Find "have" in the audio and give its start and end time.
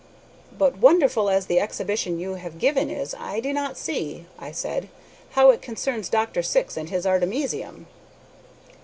2.33-2.57